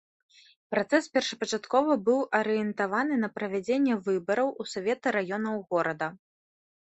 Працэс 0.75 1.07
першапачаткова 1.15 1.97
быў 2.07 2.19
арыентаваны 2.39 3.13
на 3.23 3.29
правядзенне 3.35 3.95
выбараў 4.07 4.47
у 4.63 4.67
саветы 4.73 5.07
раёнаў 5.19 5.55
горада. 5.75 6.07